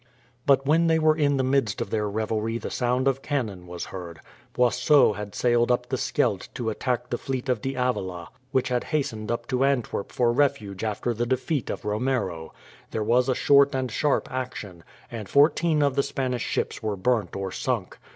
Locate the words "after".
10.83-11.13